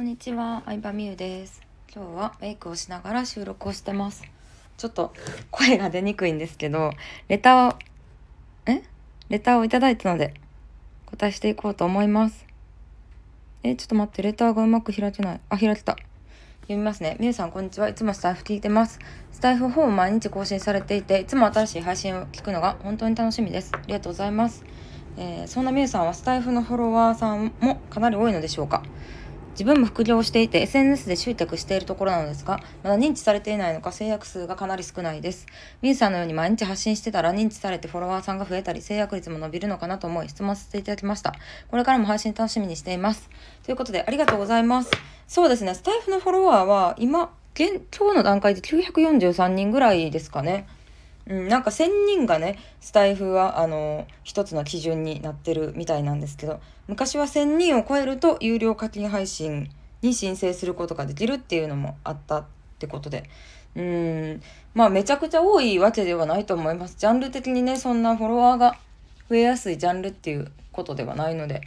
[0.00, 1.60] こんにちは、相葉美優です。
[1.94, 4.24] 今日はメイクをしながら収録をしてます。
[4.78, 5.12] ちょっと
[5.50, 6.92] 声が出にくいんですけど、
[7.28, 7.78] レターを、
[8.64, 8.82] え？
[9.28, 10.32] レターをいただいたので、
[11.04, 12.46] 答えしていこうと思います。
[13.62, 15.40] え、ちょっと待って、レターがうまく開けない。
[15.50, 15.98] あ、開けた。
[16.62, 17.18] 読みますね。
[17.20, 17.90] みゆさん、こんにちは。
[17.90, 19.00] いつもスタイフ聞いてます。
[19.32, 23.70] スタイフ4を毎日更新されていて、いつも新しい配信を聞くのが本当に楽しみです。
[23.74, 24.64] ありがとうございます。
[25.18, 28.82] えーそんなみゆさんはスタイフのフォロワーさんもかなり多いのでしょうか？
[29.60, 35.44] 自分も副業をしていて SNS で集客しているところなのですがまだ認知されていないのか制約数がかなり少ないです。
[35.82, 41.34] みゆさんのように毎日発信してたら認知されてフォロワーさんが増えたり制約率も伸びるのかなと思い質問させていただきました。
[41.68, 43.28] これからも配信楽しみにしています。
[43.62, 44.90] ということでありがとうございます。
[45.28, 50.66] そうですねスタイフのフォロワーは今現今日の段階で943人ぐらいですかね。
[51.30, 59.70] うん、なんか1,000人がねスタイフはあの一つの基準になってるみたいなんですけど昔は1,000人を超えると有料課金配信
[60.02, 62.44] に申請することができるっていうのもあったっ
[62.80, 63.30] てことで
[63.76, 64.42] うん
[64.74, 68.76] まあめちゃくちゃ多いわけではないと思いますジャンル的にねそんなフォロワーが
[69.28, 71.62] 増えやすいジャンルっていうことではないので。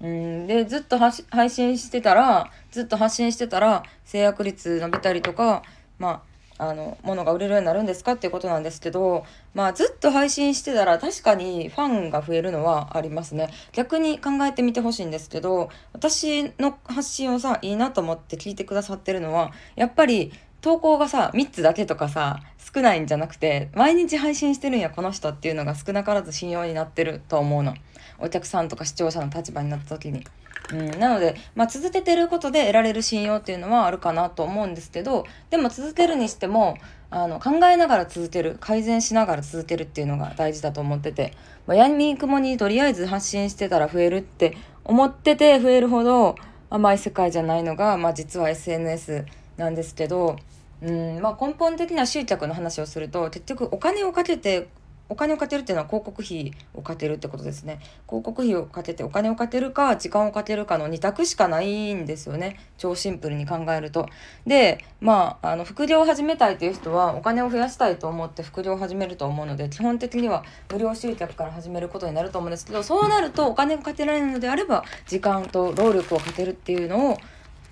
[0.00, 5.62] うんでずっと配信してたらずっと発信してたら制約率伸びたりとか
[6.00, 13.50] まああの物が売れるようになるんですかっていうことなんですけどまあずっと配信してたら確かにファンが増えるのはありますね。
[13.72, 22.40] 逆に考えてみてほしいんですけど私の発信をさいいなと思って聞いてくださってるのはやっぱり投稿がさ3つだけとかさ
[22.74, 27.74] 少ないんじゃなくて毎日配信してるんやこの人っていうのが少なからず信用になってると思うの
[28.18, 30.26] お客さんとか視聴者の立場になった時に。
[30.72, 36.78] うん、なので、まあ、続けてることで得られる信用っていうのはあるかなと思うんですけどでも続けるにしても
[37.10, 41.34] あの考えながら続ける改善しながら続けるっていうのが大事だと思ってて、
[41.66, 46.36] まあ、やみくもにとりあえず発信してたら増えるって思ってて増えるほど
[46.70, 49.26] 甘い世界じゃないのが、まあ、実は SNS
[49.58, 50.36] なんですけど、
[50.82, 51.20] うん。
[51.20, 54.68] まあ、根本的な集客の話をすると結局お金をかけて
[55.12, 57.80] お金をかけるっていうのは広告費をかけるってことですね。
[58.06, 62.58] 広告費をかけてお金をかけるか時間をかけるかの2択しかないんですよね。
[62.78, 64.08] 超シンプルに考えると。
[64.46, 77.18] でまああの副業を始めたいという人はお金を増やしたいと思って副業を始めると思うので基本的には無料集客から始めることになると思うんですけどそうなるとお金がかけられるのであれば時間と労力をかけるっていうのを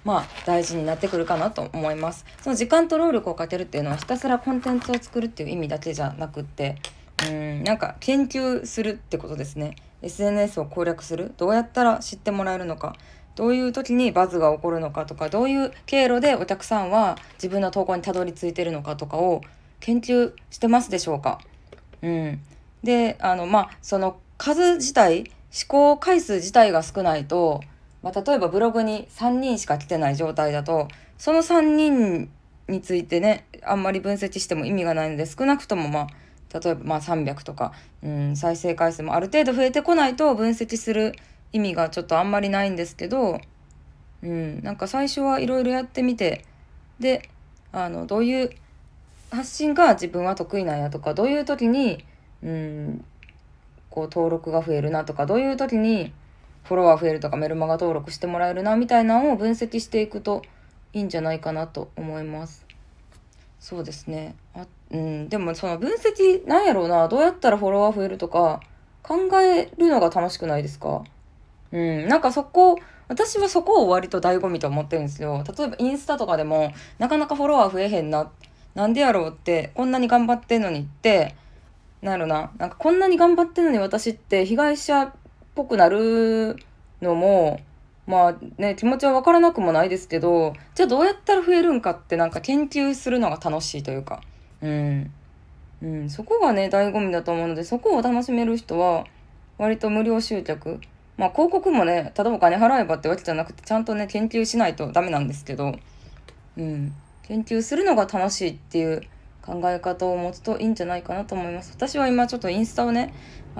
[0.04, 2.24] まあ大事になってくるかなと思います。
[2.42, 6.76] その時間と労力をかけるっていうのはひたすらコンテンツを作るっていう意味だけじゃなくって
[7.28, 9.76] うんなんか研究するってことですね。
[10.02, 11.34] SNS を攻略する。
[11.36, 12.96] どうやったら知ってもらえるのか。
[13.36, 19.42] どういう時にバズが起こるのかとかどういう経路でお客さんは自分の投稿にたどり着いてるのかとかを
[19.78, 21.40] 研究してますでしょうか。
[22.02, 22.40] うん。
[22.82, 27.60] であのまあその数自体試行回数自体が少ないと、
[28.02, 30.88] まあ、例えばブログに3人しか来てない状態だと
[31.18, 32.30] その3人
[32.68, 36.08] についてねあんまり分析しても意味がないので少なくともまあ
[36.58, 37.72] 例えばまあ300とか、
[38.02, 41.14] うん、再生回数もある程度増えてこないと分析する
[41.52, 43.40] 意味がちょっとあんまりないんですけど、
[44.22, 46.44] うん、なんか最初はいろいろやってみて
[46.98, 47.28] で
[47.72, 48.50] あのどういう
[49.30, 52.04] 発信が自分は得意なんやとかどういう時に、
[52.42, 53.04] うん、
[53.88, 56.12] こう登録が増えるなとかどういう時に
[56.64, 60.42] フォロワー増えるとかメルマガ登録してもらえるなみたいなのを分析していくと
[60.92, 62.66] いいんじゃないかなと思います。
[63.58, 64.36] そうですね。
[64.54, 68.60] あ、うん、でもその分析なんやろうなどうやったらフォロワー増えるとか
[69.02, 71.04] 考えるのが楽しくないですか？
[71.72, 72.78] うん、なんかそこ
[73.08, 75.44] 私はそこを割と醍醐味と思ってるんですよ。
[75.58, 78.30] 例えばインスタとかでもなかなかフォロワー増えへんな
[78.74, 81.34] なんでやろうってこんなに頑張ってんのにって
[82.02, 82.52] なるな。
[82.56, 85.12] なんかこんなに頑張ってんのに私って被害者
[85.54, 86.56] ぽくなる
[87.02, 87.60] のも
[88.06, 94.20] まあね気持ちは分からなくもないですけどじゃあどうやったら増えるんかってなんか研究するのが楽しいというか。
[94.62, 95.10] うん、
[95.82, 99.06] うん、そこがね醍醐味だと思うのでそこを楽しめる人は
[99.58, 100.80] 割と無料集客。
[101.16, 105.74] まあ広告もねただお金払えばってわけじゃなくてちゃんとね研究しないとダメなんですけど、
[106.56, 109.02] うん、研究するのが楽しいっていう
[109.42, 111.72] 考え方を持つといいんじゃないかなと思います。
[111.74, 113.14] 私は今ちょっとインスタをね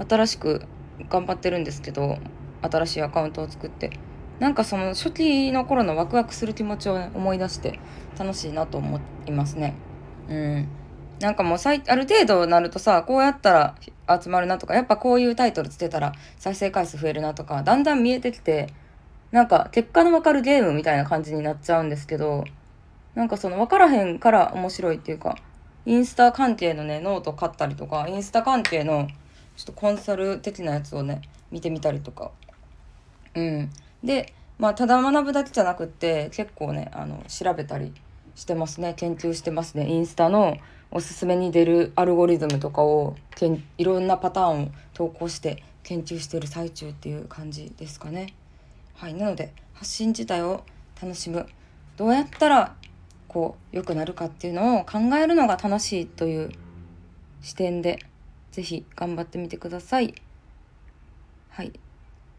[0.09, 0.63] 新しく
[1.09, 2.19] 頑張ってるんですけど
[2.63, 3.91] 新しいアカウントを作って。
[4.39, 7.79] なんかその初期の頃のワクワクする気持ちを、思い出して
[8.19, 9.75] 楽しいなと思いますね。
[10.31, 10.69] うん。
[11.21, 13.75] なんかもうある程度なるとさこうやったら
[14.23, 18.73] 集まるなとかやっぱこういうタイトルつけたら再生回数増えるなとかだんだん見えてきて
[19.31, 22.45] なんか結果の分かるゲームみたいな感じになっちゃうんですけど
[23.15, 25.37] なんかその分からへんから面白いっていうか
[25.85, 29.07] インスタ関係のねノート買ったりとかインスタ関係の
[29.57, 32.31] ちょっとコンサル的なやつをね見てみたりとか。
[33.35, 33.71] うん。
[34.03, 37.93] でまあただ学ぶだけじゃなくって結構ねあの調べたり
[38.35, 38.95] してますね。
[38.95, 39.89] 研究してますね。
[39.89, 40.57] インスタの
[40.91, 48.35] おすすめに出るアルゴリズムとかをけんいろんなパターンを投稿して研究してる最中っていう感じですかね。
[48.95, 49.15] はい。
[49.15, 50.65] なので発信自体を
[51.01, 51.47] 楽しむ。
[51.97, 52.77] どうやったら
[53.29, 56.51] こう良くなるかっていうのを考えるのが楽しいという
[57.43, 57.99] 視点で
[58.51, 60.15] 是非頑張ってみてください。
[61.51, 61.73] はい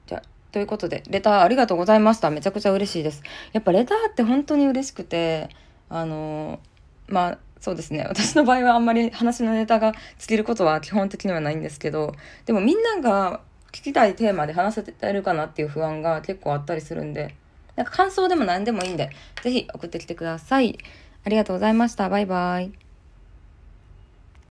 [0.07, 3.23] じゃということでレターありがとうございましためちゃくちゃ嬉しいです。
[3.53, 5.49] やっぱレターって本当に嬉しくて
[5.89, 6.59] あの
[7.07, 12.15] まあそうですね私の場合はあんまり話のネタが尽きることは基本的にはないんですけど
[12.45, 13.41] でもみんなが
[13.71, 17.35] 聞きたいテーマで話せてるかなっていう不安が結構あったりするんで
[17.75, 19.11] なんか感想でも何でもいいんで
[19.43, 20.77] 是非送ってきてください。
[21.23, 22.09] ありがとうございました。
[22.09, 22.90] バイバイ。